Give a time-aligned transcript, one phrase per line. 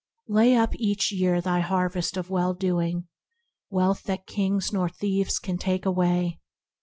[0.27, 3.05] "Lay up each year Thy harvest of well doing,
[3.69, 6.39] wealth that kings Nor thieves can take away.